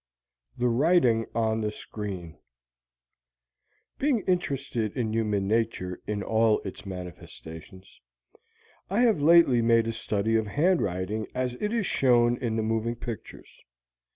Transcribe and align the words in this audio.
THE 0.57 0.67
WRITING 0.67 1.27
ON 1.35 1.61
THE 1.61 1.71
SCREEN 1.71 2.39
Being 3.99 4.21
interested 4.21 4.97
in 4.97 5.13
human 5.13 5.47
nature 5.47 6.01
in 6.07 6.23
all 6.23 6.59
its 6.65 6.87
manifestations, 6.87 8.01
I 8.89 9.01
have 9.01 9.21
lately 9.21 9.61
made 9.61 9.85
a 9.85 9.91
study 9.91 10.35
of 10.37 10.47
handwriting 10.47 11.27
as 11.35 11.53
it 11.61 11.71
is 11.71 11.85
shown 11.85 12.35
in 12.37 12.55
the 12.55 12.63
moving 12.63 12.95
pictures. 12.95 13.61